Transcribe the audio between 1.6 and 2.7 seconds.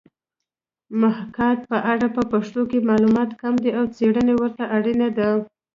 په اړه په پښتو